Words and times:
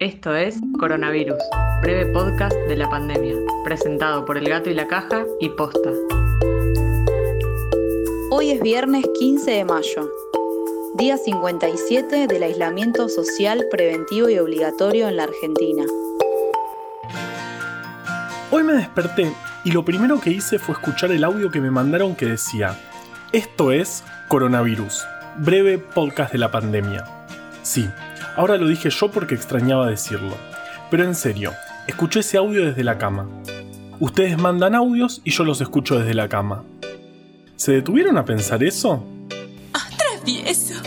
Esto 0.00 0.34
es 0.34 0.56
Coronavirus, 0.80 1.38
breve 1.80 2.06
podcast 2.06 2.56
de 2.66 2.74
la 2.74 2.90
pandemia, 2.90 3.36
presentado 3.62 4.24
por 4.24 4.36
El 4.36 4.48
Gato 4.48 4.68
y 4.68 4.74
la 4.74 4.88
Caja 4.88 5.24
y 5.38 5.48
Posta. 5.50 5.90
Hoy 8.32 8.50
es 8.50 8.60
viernes 8.60 9.06
15 9.16 9.52
de 9.52 9.64
mayo, 9.64 10.10
día 10.96 11.16
57 11.16 12.26
del 12.26 12.42
aislamiento 12.42 13.08
social 13.08 13.66
preventivo 13.70 14.28
y 14.28 14.36
obligatorio 14.40 15.06
en 15.06 15.16
la 15.16 15.22
Argentina. 15.22 15.84
Hoy 18.50 18.64
me 18.64 18.72
desperté 18.72 19.32
y 19.62 19.70
lo 19.70 19.84
primero 19.84 20.20
que 20.20 20.30
hice 20.30 20.58
fue 20.58 20.74
escuchar 20.74 21.12
el 21.12 21.22
audio 21.22 21.52
que 21.52 21.60
me 21.60 21.70
mandaron 21.70 22.16
que 22.16 22.26
decía, 22.26 22.76
esto 23.30 23.70
es 23.70 24.02
Coronavirus, 24.26 25.04
breve 25.36 25.78
podcast 25.78 26.32
de 26.32 26.38
la 26.38 26.50
pandemia. 26.50 27.23
Sí, 27.64 27.88
Ahora 28.36 28.56
lo 28.56 28.66
dije 28.66 28.90
yo 28.90 29.10
porque 29.10 29.34
extrañaba 29.34 29.88
decirlo. 29.88 30.36
Pero 30.90 31.04
en 31.04 31.14
serio, 31.14 31.52
escuché 31.86 32.20
ese 32.20 32.36
audio 32.36 32.64
desde 32.64 32.82
la 32.82 32.98
cama. 32.98 33.28
Ustedes 34.00 34.38
mandan 34.38 34.74
audios 34.74 35.20
y 35.24 35.30
yo 35.30 35.44
los 35.44 35.60
escucho 35.60 35.98
desde 35.98 36.14
la 36.14 36.28
cama. 36.28 36.64
¿Se 37.56 37.72
detuvieron 37.72 38.18
a 38.18 38.24
pensar 38.24 38.62
eso? 38.64 39.04
¡Ah, 39.72 39.88
travieso! 39.96 40.74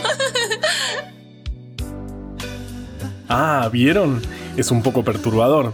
ah, 3.30 3.68
¿vieron? 3.72 4.20
Es 4.56 4.70
un 4.70 4.82
poco 4.82 5.02
perturbador. 5.02 5.72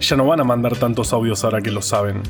Ya 0.00 0.16
no 0.16 0.26
van 0.26 0.40
a 0.40 0.44
mandar 0.44 0.76
tantos 0.76 1.12
audios 1.12 1.44
ahora 1.44 1.60
que 1.60 1.70
lo 1.70 1.82
saben. 1.82 2.20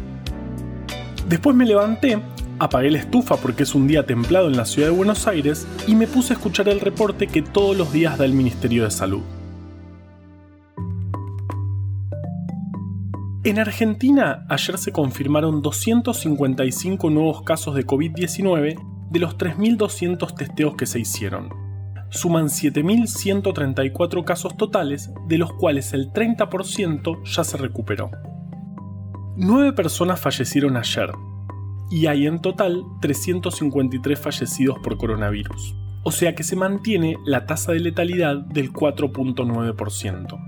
Después 1.26 1.56
me 1.56 1.64
levanté 1.64 2.20
Apagué 2.62 2.90
la 2.90 2.98
estufa 2.98 3.38
porque 3.38 3.62
es 3.62 3.74
un 3.74 3.88
día 3.88 4.04
templado 4.04 4.46
en 4.46 4.56
la 4.58 4.66
ciudad 4.66 4.88
de 4.88 4.94
Buenos 4.94 5.26
Aires 5.26 5.66
y 5.86 5.94
me 5.94 6.06
puse 6.06 6.34
a 6.34 6.36
escuchar 6.36 6.68
el 6.68 6.78
reporte 6.78 7.26
que 7.26 7.40
todos 7.40 7.74
los 7.74 7.90
días 7.90 8.18
da 8.18 8.26
el 8.26 8.34
Ministerio 8.34 8.84
de 8.84 8.90
Salud. 8.90 9.22
En 13.44 13.58
Argentina, 13.58 14.44
ayer 14.50 14.76
se 14.76 14.92
confirmaron 14.92 15.62
255 15.62 17.08
nuevos 17.08 17.42
casos 17.44 17.74
de 17.74 17.86
COVID-19 17.86 19.08
de 19.10 19.18
los 19.18 19.38
3.200 19.38 20.34
testeos 20.34 20.74
que 20.76 20.84
se 20.84 21.00
hicieron. 21.00 21.48
Suman 22.10 22.48
7.134 22.48 24.22
casos 24.24 24.58
totales, 24.58 25.10
de 25.28 25.38
los 25.38 25.54
cuales 25.54 25.94
el 25.94 26.12
30% 26.12 27.24
ya 27.24 27.42
se 27.42 27.56
recuperó. 27.56 28.10
Nueve 29.38 29.72
personas 29.72 30.20
fallecieron 30.20 30.76
ayer, 30.76 31.10
y 31.90 32.06
hay 32.06 32.26
en 32.26 32.40
total 32.40 32.84
353 33.00 34.18
fallecidos 34.18 34.78
por 34.78 34.96
coronavirus. 34.96 35.74
O 36.02 36.12
sea 36.12 36.34
que 36.34 36.44
se 36.44 36.56
mantiene 36.56 37.16
la 37.26 37.44
tasa 37.46 37.72
de 37.72 37.80
letalidad 37.80 38.36
del 38.36 38.72
4.9%. 38.72 40.38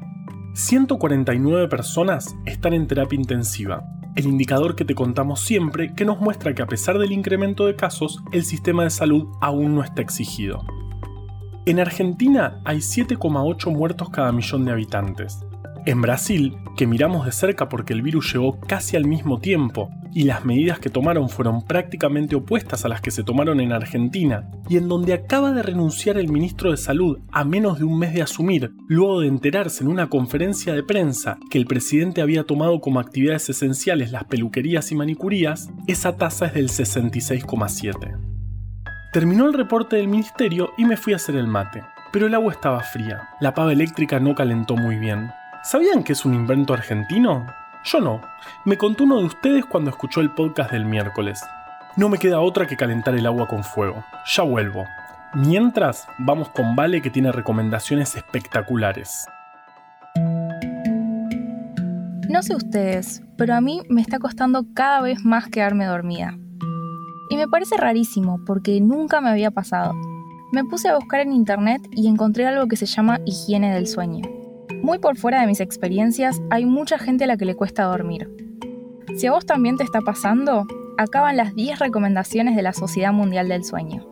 149 0.54 1.68
personas 1.68 2.34
están 2.46 2.72
en 2.74 2.86
terapia 2.86 3.18
intensiva, 3.18 3.84
el 4.16 4.26
indicador 4.26 4.76
que 4.76 4.84
te 4.84 4.94
contamos 4.94 5.40
siempre 5.40 5.94
que 5.94 6.04
nos 6.04 6.20
muestra 6.20 6.54
que 6.54 6.62
a 6.62 6.66
pesar 6.66 6.98
del 6.98 7.12
incremento 7.12 7.66
de 7.66 7.76
casos, 7.76 8.22
el 8.32 8.44
sistema 8.44 8.84
de 8.84 8.90
salud 8.90 9.28
aún 9.40 9.74
no 9.74 9.82
está 9.82 10.02
exigido. 10.02 10.64
En 11.64 11.80
Argentina 11.80 12.60
hay 12.64 12.78
7,8 12.78 13.72
muertos 13.72 14.10
cada 14.10 14.32
millón 14.32 14.64
de 14.64 14.72
habitantes, 14.72 15.38
en 15.86 16.00
Brasil, 16.00 16.56
que 16.76 16.86
miramos 16.86 17.24
de 17.24 17.32
cerca 17.32 17.68
porque 17.68 17.92
el 17.92 18.02
virus 18.02 18.32
llegó 18.32 18.60
casi 18.60 18.96
al 18.96 19.06
mismo 19.06 19.38
tiempo 19.38 19.90
y 20.14 20.24
las 20.24 20.44
medidas 20.44 20.78
que 20.78 20.90
tomaron 20.90 21.28
fueron 21.28 21.62
prácticamente 21.62 22.36
opuestas 22.36 22.84
a 22.84 22.88
las 22.88 23.00
que 23.00 23.10
se 23.10 23.24
tomaron 23.24 23.60
en 23.60 23.72
Argentina, 23.72 24.50
y 24.68 24.76
en 24.76 24.88
donde 24.88 25.12
acaba 25.12 25.52
de 25.52 25.62
renunciar 25.62 26.18
el 26.18 26.28
ministro 26.28 26.70
de 26.70 26.76
Salud 26.76 27.18
a 27.30 27.44
menos 27.44 27.78
de 27.78 27.84
un 27.84 27.98
mes 27.98 28.12
de 28.14 28.22
asumir, 28.22 28.72
luego 28.86 29.20
de 29.20 29.28
enterarse 29.28 29.84
en 29.84 29.90
una 29.90 30.08
conferencia 30.08 30.74
de 30.74 30.82
prensa 30.82 31.38
que 31.50 31.58
el 31.58 31.66
presidente 31.66 32.22
había 32.22 32.44
tomado 32.44 32.80
como 32.80 33.00
actividades 33.00 33.48
esenciales 33.48 34.12
las 34.12 34.24
peluquerías 34.24 34.92
y 34.92 34.94
manicurías, 34.94 35.70
esa 35.86 36.16
tasa 36.16 36.46
es 36.46 36.54
del 36.54 36.68
66,7. 36.68 38.18
Terminó 39.12 39.46
el 39.46 39.54
reporte 39.54 39.96
del 39.96 40.08
ministerio 40.08 40.70
y 40.78 40.84
me 40.84 40.96
fui 40.96 41.12
a 41.12 41.16
hacer 41.16 41.36
el 41.36 41.46
mate, 41.46 41.82
pero 42.12 42.26
el 42.26 42.34
agua 42.34 42.52
estaba 42.52 42.80
fría, 42.80 43.28
la 43.40 43.54
pava 43.54 43.72
eléctrica 43.72 44.20
no 44.20 44.34
calentó 44.34 44.76
muy 44.76 44.96
bien, 44.96 45.30
¿Sabían 45.62 46.02
que 46.02 46.14
es 46.14 46.24
un 46.24 46.34
invento 46.34 46.74
argentino? 46.74 47.46
Yo 47.84 48.00
no. 48.00 48.20
Me 48.64 48.76
contó 48.76 49.04
uno 49.04 49.18
de 49.18 49.24
ustedes 49.24 49.64
cuando 49.64 49.90
escuchó 49.90 50.20
el 50.20 50.30
podcast 50.30 50.70
del 50.70 50.84
miércoles. 50.84 51.42
No 51.96 52.08
me 52.08 52.18
queda 52.18 52.40
otra 52.40 52.66
que 52.66 52.76
calentar 52.76 53.14
el 53.14 53.26
agua 53.26 53.48
con 53.48 53.64
fuego. 53.64 54.04
Ya 54.34 54.44
vuelvo. 54.44 54.84
Mientras, 55.34 56.06
vamos 56.18 56.48
con 56.50 56.76
Vale 56.76 57.02
que 57.02 57.10
tiene 57.10 57.32
recomendaciones 57.32 58.14
espectaculares. 58.14 59.26
No 62.28 62.42
sé 62.42 62.54
ustedes, 62.54 63.22
pero 63.36 63.54
a 63.54 63.60
mí 63.60 63.82
me 63.88 64.00
está 64.00 64.18
costando 64.18 64.64
cada 64.74 65.00
vez 65.00 65.24
más 65.24 65.48
quedarme 65.48 65.84
dormida. 65.84 66.38
Y 67.30 67.36
me 67.36 67.48
parece 67.48 67.76
rarísimo 67.76 68.40
porque 68.46 68.80
nunca 68.80 69.20
me 69.20 69.30
había 69.30 69.50
pasado. 69.50 69.92
Me 70.52 70.64
puse 70.64 70.88
a 70.88 70.94
buscar 70.94 71.20
en 71.20 71.32
internet 71.32 71.82
y 71.90 72.08
encontré 72.08 72.46
algo 72.46 72.68
que 72.68 72.76
se 72.76 72.86
llama 72.86 73.20
higiene 73.26 73.74
del 73.74 73.86
sueño. 73.86 74.41
Muy 74.82 74.98
por 74.98 75.16
fuera 75.16 75.40
de 75.40 75.46
mis 75.46 75.60
experiencias, 75.60 76.42
hay 76.50 76.66
mucha 76.66 76.98
gente 76.98 77.22
a 77.22 77.26
la 77.28 77.36
que 77.36 77.44
le 77.44 77.54
cuesta 77.54 77.84
dormir. 77.84 78.28
Si 79.16 79.28
a 79.28 79.32
vos 79.32 79.46
también 79.46 79.76
te 79.76 79.84
está 79.84 80.00
pasando, 80.00 80.66
acaban 80.98 81.36
las 81.36 81.54
10 81.54 81.78
recomendaciones 81.78 82.56
de 82.56 82.62
la 82.62 82.72
Sociedad 82.72 83.12
Mundial 83.12 83.48
del 83.48 83.64
Sueño. 83.64 84.04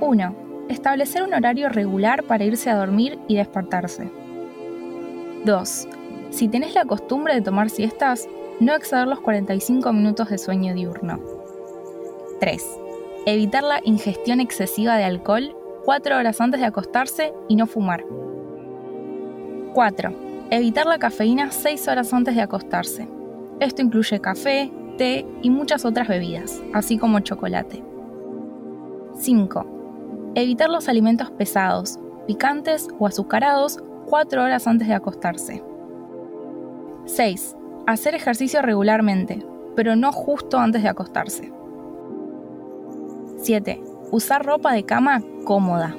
1. 0.00 0.36
Establecer 0.68 1.24
un 1.24 1.34
horario 1.34 1.70
regular 1.70 2.22
para 2.22 2.44
irse 2.44 2.70
a 2.70 2.76
dormir 2.76 3.18
y 3.26 3.34
despertarse. 3.34 4.08
2. 5.44 5.88
Si 6.30 6.46
tenés 6.46 6.74
la 6.74 6.84
costumbre 6.84 7.34
de 7.34 7.42
tomar 7.42 7.68
siestas, 7.68 8.28
no 8.60 8.76
exceder 8.76 9.08
los 9.08 9.20
45 9.20 9.92
minutos 9.92 10.30
de 10.30 10.38
sueño 10.38 10.72
diurno. 10.72 11.18
3. 12.38 12.64
Evitar 13.26 13.64
la 13.64 13.80
ingestión 13.82 14.38
excesiva 14.38 14.96
de 14.96 15.04
alcohol 15.04 15.56
4 15.86 16.16
horas 16.16 16.40
antes 16.40 16.58
de 16.58 16.66
acostarse 16.66 17.32
y 17.46 17.54
no 17.54 17.68
fumar. 17.68 18.04
4. 19.72 20.12
Evitar 20.50 20.84
la 20.84 20.98
cafeína 20.98 21.52
6 21.52 21.86
horas 21.86 22.12
antes 22.12 22.34
de 22.34 22.42
acostarse. 22.42 23.08
Esto 23.60 23.82
incluye 23.82 24.20
café, 24.20 24.72
té 24.98 25.24
y 25.42 25.50
muchas 25.50 25.84
otras 25.84 26.08
bebidas, 26.08 26.60
así 26.74 26.98
como 26.98 27.20
chocolate. 27.20 27.84
5. 29.14 30.32
Evitar 30.34 30.70
los 30.70 30.88
alimentos 30.88 31.30
pesados, 31.30 32.00
picantes 32.26 32.88
o 32.98 33.06
azucarados 33.06 33.78
4 34.06 34.42
horas 34.42 34.66
antes 34.66 34.88
de 34.88 34.94
acostarse. 34.94 35.62
6. 37.04 37.56
Hacer 37.86 38.16
ejercicio 38.16 38.60
regularmente, 38.60 39.46
pero 39.76 39.94
no 39.94 40.10
justo 40.10 40.58
antes 40.58 40.82
de 40.82 40.88
acostarse. 40.88 41.52
7 43.36 43.80
usar 44.10 44.44
ropa 44.44 44.72
de 44.72 44.84
cama 44.84 45.22
cómoda. 45.46 45.96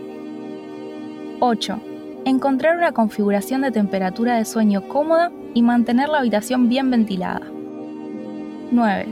8. 1.39 1.79
Encontrar 2.25 2.77
una 2.77 2.91
configuración 2.91 3.61
de 3.61 3.71
temperatura 3.71 4.35
de 4.35 4.45
sueño 4.45 4.87
cómoda 4.87 5.31
y 5.55 5.63
mantener 5.63 6.09
la 6.09 6.19
habitación 6.19 6.69
bien 6.69 6.91
ventilada. 6.91 7.41
9. 8.71 9.07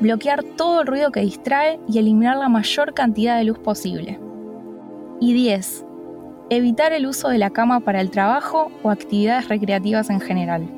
Bloquear 0.00 0.44
todo 0.44 0.82
el 0.82 0.86
ruido 0.86 1.10
que 1.10 1.20
distrae 1.20 1.80
y 1.88 1.98
eliminar 1.98 2.36
la 2.36 2.48
mayor 2.48 2.92
cantidad 2.92 3.38
de 3.38 3.44
luz 3.44 3.58
posible. 3.58 4.20
Y 5.20 5.32
10. 5.32 5.84
Evitar 6.50 6.92
el 6.92 7.06
uso 7.06 7.28
de 7.28 7.38
la 7.38 7.50
cama 7.50 7.80
para 7.80 8.02
el 8.02 8.10
trabajo 8.10 8.70
o 8.82 8.90
actividades 8.90 9.48
recreativas 9.48 10.10
en 10.10 10.20
general. 10.20 10.68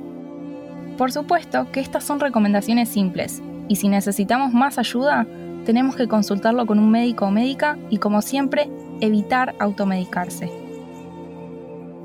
Por 0.97 1.11
supuesto 1.11 1.67
que 1.73 1.81
estas 1.81 2.05
son 2.05 2.21
recomendaciones 2.21 2.89
simples, 2.89 3.43
y 3.67 3.77
si 3.77 3.89
necesitamos 3.89 4.53
más 4.53 4.79
ayuda, 4.79 5.27
tenemos 5.69 5.97
que 5.97 6.09
consultarlo 6.09 6.65
con 6.65 6.79
un 6.79 6.91
médico 6.91 7.27
o 7.27 7.31
médica 7.31 7.77
y 7.91 7.99
como 7.99 8.23
siempre, 8.23 8.71
evitar 9.03 9.55
automedicarse. 9.59 10.51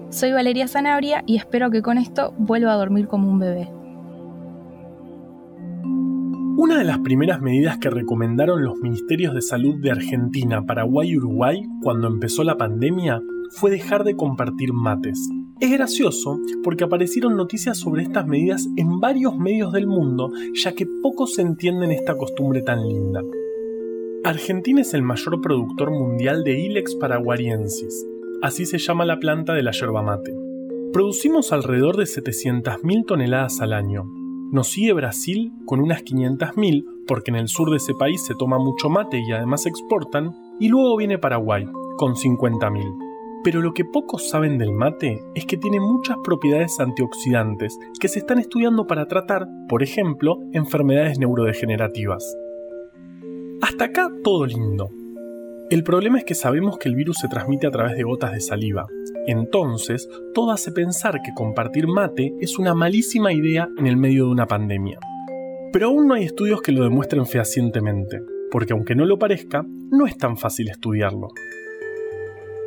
Soy 0.10 0.34
Valeria 0.34 0.68
Zanabria 0.68 1.24
y 1.26 1.38
espero 1.38 1.72
que 1.72 1.82
con 1.82 1.98
esto 1.98 2.34
vuelva 2.38 2.74
a 2.74 2.76
dormir 2.76 3.08
como 3.08 3.30
un 3.30 3.40
bebé. 3.40 3.70
Una 6.58 6.78
de 6.78 6.84
las 6.84 7.00
primeras 7.00 7.40
medidas 7.40 7.78
que 7.78 7.90
recomendaron 7.90 8.66
los 8.66 8.80
ministerios 8.80 9.34
de 9.34 9.42
salud 9.42 9.76
de 9.82 9.92
Argentina, 9.92 10.66
Paraguay 10.66 11.12
y 11.12 11.18
Uruguay 11.18 11.64
cuando 11.82 12.10
empezó 12.10 12.44
la 12.44 12.58
pandemia 12.58 13.22
fue 13.52 13.72
dejar 13.72 14.04
de 14.04 14.18
compartir 14.18 14.74
mates. 14.74 15.30
Es 15.62 15.72
gracioso 15.72 16.38
porque 16.66 16.84
aparecieron 16.84 17.38
noticias 17.38 17.78
sobre 17.78 18.04
estas 18.04 18.28
medidas 18.28 18.68
en 18.76 19.00
varios 19.00 19.38
medios 19.38 19.72
del 19.72 19.88
mundo, 19.88 20.34
ya 20.54 20.74
que 20.74 20.86
pocos 21.02 21.40
entienden 21.40 21.94
esta 21.94 22.18
costumbre 22.18 22.62
tan 22.62 22.86
linda. 22.86 23.22
Argentina 24.26 24.80
es 24.80 24.94
el 24.94 25.02
mayor 25.02 25.42
productor 25.42 25.92
mundial 25.92 26.46
de 26.46 26.58
Ilex 26.58 26.96
paraguariensis, 26.96 28.08
así 28.42 28.66
se 28.66 28.78
llama 28.78 29.04
la 29.04 29.20
planta 29.20 29.54
de 29.54 29.64
la 29.64 29.72
yerba 29.72 30.02
mate. 30.02 30.34
Producimos 30.94 31.52
alrededor 31.52 31.98
de 31.98 32.06
700.000 32.06 33.06
toneladas 33.06 33.60
al 33.60 33.74
año. 33.74 34.06
Nos 34.50 34.70
sigue 34.70 34.94
Brasil 34.94 35.52
con 35.66 35.82
unas 35.82 36.06
500.000 36.06 36.86
porque 37.06 37.32
en 37.32 37.36
el 37.36 37.50
sur 37.50 37.70
de 37.70 37.78
ese 37.78 37.96
país 37.96 38.26
se 38.26 38.34
toma 38.36 38.58
mucho 38.60 38.90
mate 38.90 39.20
y 39.20 39.34
además 39.34 39.66
exportan, 39.66 40.32
y 40.58 40.70
luego 40.70 40.96
viene 40.96 41.18
Paraguay, 41.18 41.68
con 41.98 42.16
50.000. 42.16 42.82
Pero 43.44 43.62
lo 43.62 43.74
que 43.74 43.84
pocos 43.84 44.30
saben 44.30 44.58
del 44.58 44.72
mate 44.72 45.22
es 45.36 45.46
que 45.46 45.58
tiene 45.58 45.82
muchas 45.82 46.16
propiedades 46.24 46.80
antioxidantes 46.80 47.78
que 48.00 48.08
se 48.08 48.20
están 48.20 48.40
estudiando 48.40 48.88
para 48.88 49.06
tratar, 49.06 49.50
por 49.68 49.84
ejemplo, 49.84 50.40
enfermedades 50.54 51.20
neurodegenerativas. 51.20 52.38
Hasta 53.64 53.86
acá 53.86 54.12
todo 54.26 54.46
lindo. 54.46 54.90
El 55.70 55.86
problema 55.86 56.18
es 56.18 56.26
que 56.26 56.36
sabemos 56.36 56.78
que 56.78 56.90
el 56.90 56.96
virus 56.96 57.20
se 57.20 57.30
transmite 57.30 57.66
a 57.66 57.72
través 57.72 57.96
de 57.96 58.04
gotas 58.04 58.34
de 58.34 58.42
saliva. 58.42 58.88
Entonces, 59.26 60.10
todo 60.34 60.52
hace 60.52 60.74
pensar 60.74 61.22
que 61.22 61.34
compartir 61.34 61.88
mate 61.88 62.34
es 62.42 62.60
una 62.60 62.74
malísima 62.74 63.32
idea 63.32 63.70
en 63.78 63.88
el 63.88 63.96
medio 63.96 64.26
de 64.26 64.32
una 64.32 64.48
pandemia. 64.48 65.00
Pero 65.72 65.88
aún 65.88 66.10
no 66.10 66.16
hay 66.16 66.26
estudios 66.26 66.62
que 66.62 66.74
lo 66.74 66.84
demuestren 66.84 67.26
fehacientemente, 67.26 68.20
porque 68.52 68.74
aunque 68.74 68.96
no 68.96 69.06
lo 69.06 69.18
parezca, 69.18 69.66
no 69.92 70.08
es 70.08 70.18
tan 70.18 70.36
fácil 70.36 70.68
estudiarlo. 70.68 71.30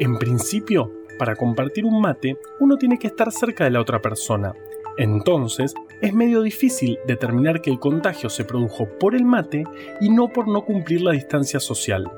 En 0.00 0.16
principio, 0.16 0.90
para 1.18 1.36
compartir 1.36 1.84
un 1.84 2.00
mate, 2.00 2.38
uno 2.58 2.78
tiene 2.78 2.98
que 2.98 3.08
estar 3.08 3.30
cerca 3.32 3.64
de 3.64 3.70
la 3.70 3.82
otra 3.82 4.00
persona. 4.00 4.54
Entonces, 4.98 5.74
es 6.00 6.14
medio 6.14 6.42
difícil 6.42 6.98
determinar 7.06 7.60
que 7.60 7.70
el 7.70 7.78
contagio 7.78 8.30
se 8.30 8.44
produjo 8.44 8.88
por 8.98 9.14
el 9.14 9.24
mate 9.24 9.64
y 10.00 10.10
no 10.10 10.28
por 10.28 10.48
no 10.48 10.64
cumplir 10.64 11.02
la 11.02 11.12
distancia 11.12 11.60
social. 11.60 12.10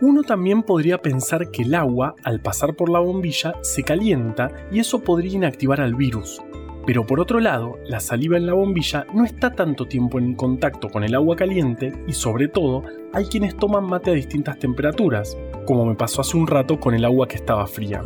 Uno 0.00 0.22
también 0.22 0.62
podría 0.62 0.98
pensar 0.98 1.50
que 1.50 1.62
el 1.62 1.74
agua, 1.74 2.14
al 2.24 2.40
pasar 2.40 2.74
por 2.74 2.90
la 2.90 2.98
bombilla, 2.98 3.54
se 3.62 3.82
calienta 3.82 4.50
y 4.70 4.80
eso 4.80 5.00
podría 5.00 5.36
inactivar 5.36 5.80
al 5.80 5.94
virus. 5.94 6.42
Pero 6.86 7.06
por 7.06 7.20
otro 7.20 7.40
lado, 7.40 7.78
la 7.86 8.00
saliva 8.00 8.36
en 8.36 8.46
la 8.46 8.52
bombilla 8.52 9.06
no 9.14 9.24
está 9.24 9.54
tanto 9.54 9.86
tiempo 9.86 10.18
en 10.18 10.34
contacto 10.34 10.90
con 10.90 11.04
el 11.04 11.14
agua 11.14 11.36
caliente 11.36 11.92
y 12.06 12.12
sobre 12.12 12.48
todo 12.48 12.82
hay 13.14 13.24
quienes 13.24 13.56
toman 13.56 13.84
mate 13.84 14.10
a 14.10 14.14
distintas 14.14 14.58
temperaturas, 14.58 15.38
como 15.64 15.86
me 15.86 15.94
pasó 15.94 16.20
hace 16.20 16.36
un 16.36 16.46
rato 16.46 16.78
con 16.78 16.94
el 16.94 17.06
agua 17.06 17.26
que 17.26 17.36
estaba 17.36 17.66
fría. 17.66 18.02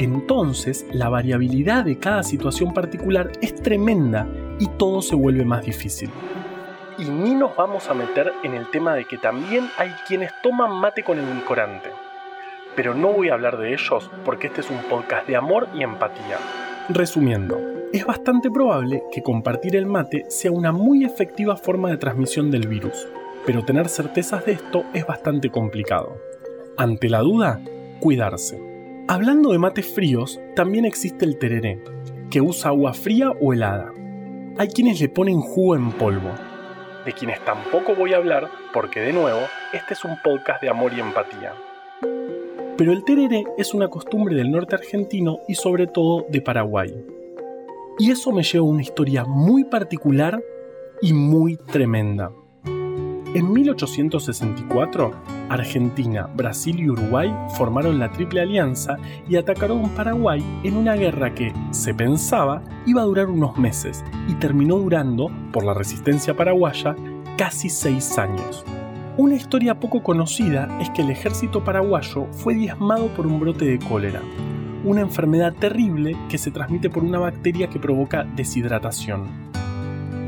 Entonces, 0.00 0.86
la 0.94 1.10
variabilidad 1.10 1.84
de 1.84 1.98
cada 1.98 2.22
situación 2.22 2.72
particular 2.72 3.32
es 3.42 3.54
tremenda 3.54 4.26
y 4.58 4.66
todo 4.78 5.02
se 5.02 5.14
vuelve 5.14 5.44
más 5.44 5.62
difícil. 5.66 6.08
Y 6.96 7.04
ni 7.04 7.34
nos 7.34 7.54
vamos 7.54 7.86
a 7.90 7.92
meter 7.92 8.32
en 8.42 8.54
el 8.54 8.70
tema 8.70 8.94
de 8.94 9.04
que 9.04 9.18
también 9.18 9.68
hay 9.76 9.90
quienes 10.08 10.32
toman 10.42 10.72
mate 10.72 11.02
con 11.02 11.18
edulcorante. 11.18 11.90
Pero 12.74 12.94
no 12.94 13.12
voy 13.12 13.28
a 13.28 13.34
hablar 13.34 13.58
de 13.58 13.74
ellos 13.74 14.10
porque 14.24 14.46
este 14.46 14.62
es 14.62 14.70
un 14.70 14.78
podcast 14.88 15.28
de 15.28 15.36
amor 15.36 15.68
y 15.74 15.82
empatía. 15.82 16.38
Resumiendo, 16.88 17.60
es 17.92 18.06
bastante 18.06 18.50
probable 18.50 19.02
que 19.12 19.22
compartir 19.22 19.76
el 19.76 19.84
mate 19.84 20.24
sea 20.30 20.50
una 20.50 20.72
muy 20.72 21.04
efectiva 21.04 21.58
forma 21.58 21.90
de 21.90 21.98
transmisión 21.98 22.50
del 22.50 22.68
virus, 22.68 23.06
pero 23.44 23.66
tener 23.66 23.90
certezas 23.90 24.46
de 24.46 24.52
esto 24.52 24.84
es 24.94 25.06
bastante 25.06 25.50
complicado. 25.50 26.16
Ante 26.78 27.10
la 27.10 27.18
duda, 27.18 27.60
cuidarse. 28.00 28.69
Hablando 29.12 29.50
de 29.50 29.58
mates 29.58 29.92
fríos, 29.92 30.40
también 30.54 30.84
existe 30.84 31.24
el 31.24 31.36
tereré, 31.36 31.82
que 32.30 32.40
usa 32.40 32.70
agua 32.70 32.94
fría 32.94 33.32
o 33.40 33.52
helada. 33.52 33.92
Hay 34.56 34.68
quienes 34.68 35.00
le 35.00 35.08
ponen 35.08 35.40
jugo 35.40 35.74
en 35.74 35.90
polvo, 35.90 36.30
de 37.04 37.12
quienes 37.12 37.44
tampoco 37.44 37.96
voy 37.96 38.14
a 38.14 38.18
hablar 38.18 38.48
porque 38.72 39.00
de 39.00 39.12
nuevo, 39.12 39.40
este 39.72 39.94
es 39.94 40.04
un 40.04 40.16
podcast 40.22 40.62
de 40.62 40.68
amor 40.68 40.92
y 40.92 41.00
empatía. 41.00 41.54
Pero 42.78 42.92
el 42.92 43.02
tereré 43.02 43.42
es 43.58 43.74
una 43.74 43.88
costumbre 43.88 44.36
del 44.36 44.52
norte 44.52 44.76
argentino 44.76 45.40
y 45.48 45.56
sobre 45.56 45.88
todo 45.88 46.26
de 46.28 46.40
Paraguay. 46.40 46.94
Y 47.98 48.12
eso 48.12 48.30
me 48.30 48.44
lleva 48.44 48.64
a 48.64 48.68
una 48.68 48.82
historia 48.82 49.24
muy 49.24 49.64
particular 49.64 50.40
y 51.02 51.14
muy 51.14 51.56
tremenda. 51.56 52.30
En 53.32 53.52
1864, 53.52 55.12
Argentina, 55.50 56.28
Brasil 56.34 56.80
y 56.80 56.90
Uruguay 56.90 57.32
formaron 57.56 58.00
la 58.00 58.10
Triple 58.10 58.40
Alianza 58.40 58.96
y 59.28 59.36
atacaron 59.36 59.88
Paraguay 59.90 60.44
en 60.64 60.76
una 60.76 60.94
guerra 60.94 61.32
que, 61.32 61.54
se 61.70 61.94
pensaba, 61.94 62.60
iba 62.86 63.02
a 63.02 63.04
durar 63.04 63.28
unos 63.28 63.56
meses 63.56 64.04
y 64.26 64.34
terminó 64.34 64.78
durando, 64.78 65.30
por 65.52 65.64
la 65.64 65.74
resistencia 65.74 66.34
paraguaya, 66.34 66.96
casi 67.38 67.68
seis 67.68 68.18
años. 68.18 68.64
Una 69.16 69.36
historia 69.36 69.78
poco 69.78 70.02
conocida 70.02 70.66
es 70.80 70.90
que 70.90 71.02
el 71.02 71.10
ejército 71.10 71.62
paraguayo 71.62 72.26
fue 72.32 72.56
diezmado 72.56 73.14
por 73.14 73.28
un 73.28 73.38
brote 73.38 73.64
de 73.64 73.78
cólera, 73.78 74.22
una 74.84 75.02
enfermedad 75.02 75.54
terrible 75.54 76.16
que 76.28 76.38
se 76.38 76.50
transmite 76.50 76.90
por 76.90 77.04
una 77.04 77.20
bacteria 77.20 77.70
que 77.70 77.78
provoca 77.78 78.24
deshidratación. 78.24 79.49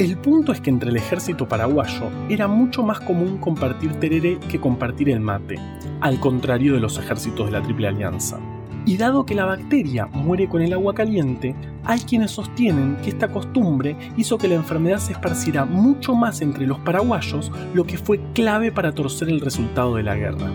El 0.03 0.17
punto 0.17 0.51
es 0.51 0.61
que 0.61 0.69
entre 0.69 0.91
el 0.91 0.97
ejército 0.97 1.47
paraguayo 1.47 2.11
era 2.29 2.49
mucho 2.49 2.83
más 2.83 2.99
común 2.99 3.39
compartir 3.39 3.93
tereré 4.01 4.41
que 4.49 4.61
compartir 4.61 5.09
el 5.11 5.21
mate, 5.21 5.61
al 6.01 6.19
contrario 6.19 6.75
de 6.75 6.81
los 6.81 6.99
ejércitos 6.99 7.47
de 7.47 7.53
la 7.53 7.63
Triple 7.63 7.87
Alianza. 7.87 8.41
Y 8.85 8.97
dado 8.97 9.25
que 9.25 9.37
la 9.37 9.45
bacteria 9.45 10.07
muere 10.07 10.49
con 10.49 10.61
el 10.61 10.73
agua 10.73 10.93
caliente, 10.93 11.55
hay 11.85 12.01
quienes 12.01 12.33
sostienen 12.33 12.97
que 12.97 13.11
esta 13.11 13.29
costumbre 13.29 13.97
hizo 14.17 14.39
que 14.39 14.49
la 14.49 14.57
enfermedad 14.57 14.99
se 14.99 15.13
esparciera 15.13 15.67
mucho 15.67 16.17
más 16.17 16.41
entre 16.41 16.67
los 16.67 16.81
paraguayos, 16.81 17.53
lo 17.73 17.85
que 17.85 17.97
fue 17.97 18.19
clave 18.35 18.73
para 18.73 18.91
torcer 18.91 19.29
el 19.29 19.41
resultado 19.41 19.95
de 19.95 20.03
la 20.03 20.17
guerra. 20.17 20.51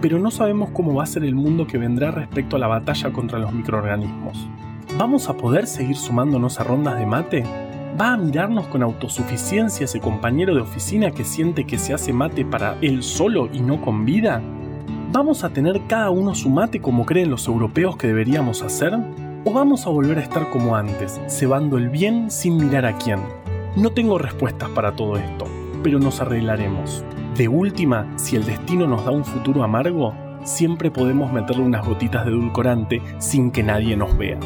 Pero 0.00 0.20
no 0.20 0.30
sabemos 0.30 0.70
cómo 0.70 0.94
va 0.94 1.02
a 1.02 1.06
ser 1.06 1.24
el 1.24 1.34
mundo 1.34 1.66
que 1.66 1.78
vendrá 1.78 2.12
respecto 2.12 2.54
a 2.54 2.60
la 2.60 2.68
batalla 2.68 3.12
contra 3.12 3.40
los 3.40 3.52
microorganismos. 3.52 4.48
¿Vamos 4.96 5.28
a 5.28 5.36
poder 5.36 5.66
seguir 5.66 5.96
sumándonos 5.96 6.60
a 6.60 6.62
rondas 6.62 6.96
de 6.96 7.06
mate? 7.06 7.67
¿Va 8.00 8.12
a 8.12 8.16
mirarnos 8.16 8.68
con 8.68 8.84
autosuficiencia 8.84 9.84
ese 9.84 9.98
compañero 9.98 10.54
de 10.54 10.60
oficina 10.60 11.10
que 11.10 11.24
siente 11.24 11.66
que 11.66 11.78
se 11.78 11.92
hace 11.92 12.12
mate 12.12 12.44
para 12.44 12.76
él 12.80 13.02
solo 13.02 13.48
y 13.52 13.58
no 13.58 13.80
con 13.80 14.04
vida? 14.04 14.40
¿Vamos 15.10 15.42
a 15.42 15.50
tener 15.50 15.80
cada 15.88 16.10
uno 16.10 16.32
su 16.36 16.48
mate 16.48 16.80
como 16.80 17.04
creen 17.04 17.28
los 17.28 17.48
europeos 17.48 17.96
que 17.96 18.06
deberíamos 18.06 18.62
hacer? 18.62 18.96
¿O 19.44 19.52
vamos 19.52 19.84
a 19.84 19.90
volver 19.90 20.18
a 20.18 20.22
estar 20.22 20.48
como 20.50 20.76
antes, 20.76 21.20
cebando 21.28 21.76
el 21.76 21.88
bien 21.88 22.30
sin 22.30 22.58
mirar 22.58 22.86
a 22.86 22.96
quién? 22.98 23.18
No 23.74 23.90
tengo 23.90 24.16
respuestas 24.16 24.68
para 24.68 24.94
todo 24.94 25.16
esto, 25.16 25.46
pero 25.82 25.98
nos 25.98 26.20
arreglaremos. 26.20 27.02
De 27.36 27.48
última, 27.48 28.06
si 28.16 28.36
el 28.36 28.44
destino 28.44 28.86
nos 28.86 29.04
da 29.04 29.10
un 29.10 29.24
futuro 29.24 29.64
amargo, 29.64 30.14
siempre 30.44 30.92
podemos 30.92 31.32
meterle 31.32 31.64
unas 31.64 31.84
gotitas 31.84 32.24
de 32.24 32.30
edulcorante 32.30 33.02
sin 33.18 33.50
que 33.50 33.64
nadie 33.64 33.96
nos 33.96 34.16
vea. 34.16 34.38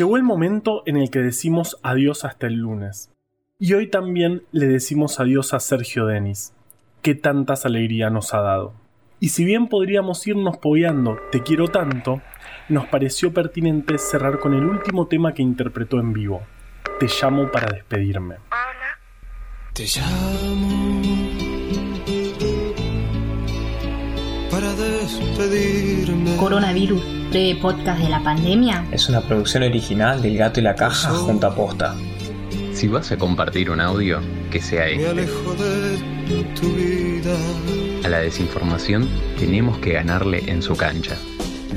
Llegó 0.00 0.16
el 0.16 0.22
momento 0.22 0.82
en 0.86 0.96
el 0.96 1.10
que 1.10 1.18
decimos 1.18 1.78
adiós 1.82 2.24
hasta 2.24 2.46
el 2.46 2.54
lunes. 2.54 3.10
Y 3.58 3.74
hoy 3.74 3.86
también 3.86 4.44
le 4.50 4.66
decimos 4.66 5.20
adiós 5.20 5.52
a 5.52 5.60
Sergio 5.60 6.06
Denis, 6.06 6.54
que 7.02 7.14
tantas 7.14 7.66
alegría 7.66 8.08
nos 8.08 8.32
ha 8.32 8.40
dado. 8.40 8.72
Y 9.18 9.28
si 9.28 9.44
bien 9.44 9.68
podríamos 9.68 10.26
irnos 10.26 10.56
pogueando 10.56 11.18
Te 11.30 11.42
quiero 11.42 11.68
tanto, 11.68 12.22
nos 12.70 12.86
pareció 12.86 13.34
pertinente 13.34 13.98
cerrar 13.98 14.38
con 14.38 14.54
el 14.54 14.64
último 14.64 15.06
tema 15.06 15.34
que 15.34 15.42
interpretó 15.42 16.00
en 16.00 16.14
vivo, 16.14 16.40
Te 16.98 17.06
llamo 17.06 17.50
para 17.50 17.70
despedirme. 17.70 18.36
Te 19.74 19.84
llamo 19.84 20.79
despedirme. 25.48 26.36
Coronavirus, 26.36 27.02
breve 27.30 27.58
podcast 27.60 28.00
de 28.02 28.08
la 28.08 28.22
pandemia. 28.22 28.86
Es 28.92 29.08
una 29.08 29.20
producción 29.20 29.62
original 29.62 30.20
del 30.22 30.36
Gato 30.36 30.60
y 30.60 30.62
la 30.62 30.74
Caja 30.74 31.10
junto 31.10 31.46
a 31.46 31.54
Posta. 31.54 31.94
Si 32.72 32.88
vas 32.88 33.10
a 33.12 33.16
compartir 33.18 33.70
un 33.70 33.80
audio, 33.80 34.20
que 34.50 34.60
sea 34.60 34.84
Me 34.84 34.92
este. 34.94 35.08
alejo 35.08 35.54
de 35.54 36.42
tu 36.58 36.72
vida. 36.74 37.36
A 38.04 38.08
la 38.08 38.18
desinformación 38.20 39.08
tenemos 39.38 39.78
que 39.78 39.92
ganarle 39.92 40.42
en 40.50 40.62
su 40.62 40.76
cancha. 40.76 41.16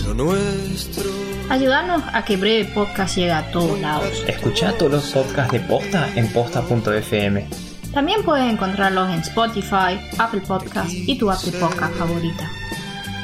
Lo 0.05 0.13
nuestro. 0.13 1.09
Ayúdanos 1.49 2.01
a 2.13 2.23
que 2.23 2.37
breve 2.37 2.65
podcast 2.73 3.17
llegue 3.17 3.31
a 3.33 3.51
todos 3.51 3.79
lados. 3.79 4.23
Escucha 4.27 4.71
todos 4.77 4.91
los 4.91 5.11
podcasts 5.11 5.51
de 5.51 5.59
Posta 5.59 6.09
en 6.15 6.27
posta.fm. 6.31 7.47
También 7.93 8.23
puedes 8.23 8.51
encontrarlos 8.51 9.09
en 9.09 9.19
Spotify, 9.19 9.99
Apple 10.17 10.41
Podcast 10.47 10.89
y 10.91 11.17
tu 11.17 11.29
Apple 11.29 11.51
Podcast 11.59 11.93
favorita. 11.95 12.49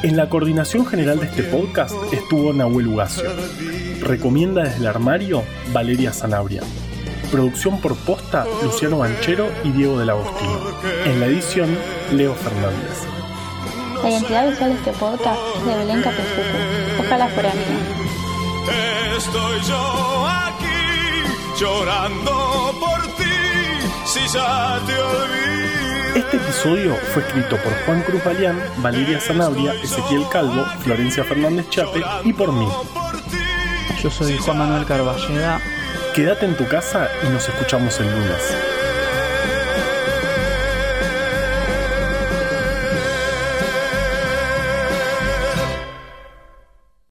En 0.02 0.16
la 0.16 0.30
coordinación 0.30 0.86
general 0.86 1.20
de 1.20 1.26
este 1.26 1.44
podcast 1.44 1.94
estuvo 2.14 2.54
Nahuel 2.54 2.88
Ugacio. 2.88 3.30
Recomienda 4.00 4.64
desde 4.64 4.78
el 4.78 4.88
armario 4.88 5.44
Valeria 5.74 6.14
Zanabria. 6.14 6.62
Producción 7.30 7.82
por 7.82 7.98
posta 7.98 8.46
Luciano 8.64 9.00
Banchero 9.00 9.50
y 9.66 9.72
Diego 9.72 10.00
del 10.00 10.10
Agostino. 10.10 10.60
En 11.06 11.20
la 11.20 11.26
edición 11.26 11.78
Leo 12.14 12.34
Fernández. 12.34 13.04
La 14.02 14.10
identidad 14.10 14.50
visual 14.50 14.70
de 14.70 14.76
este 14.78 14.92
podcast 14.94 15.40
es 15.58 15.66
de 15.66 15.76
Belén 15.76 16.02
Capefucu. 16.02 17.02
Ojalá 17.06 17.28
fuera 17.28 17.54
mía. 17.54 19.18
Estoy 19.18 19.60
yo 19.68 20.28
aquí 20.28 21.60
llorando 21.60 22.74
por 22.80 23.02
ti. 23.18 23.24
Si 24.06 24.22
ya 24.34 24.80
te 24.88 24.94
olvidé. 24.94 25.89
Este 26.32 26.46
episodio 26.46 26.96
fue 27.12 27.24
escrito 27.24 27.58
por 27.58 27.74
Juan 27.86 28.04
Cruz 28.04 28.24
Balián, 28.24 28.62
Valeria 28.78 29.20
Zanabria, 29.20 29.74
Ezequiel 29.74 30.22
Calvo, 30.32 30.64
Florencia 30.82 31.24
Fernández 31.24 31.68
Chape 31.72 32.04
y 32.24 32.34
por 32.34 32.54
mí. 32.54 32.68
Yo 34.00 34.12
soy 34.12 34.38
Juan 34.38 34.60
Manuel 34.60 34.86
Carballeda. 34.86 35.60
Quédate 36.14 36.46
en 36.46 36.56
tu 36.56 36.68
casa 36.68 37.10
y 37.28 37.30
nos 37.30 37.50
escuchamos 37.50 38.00
el 38.00 38.12
lunes. 38.12 38.69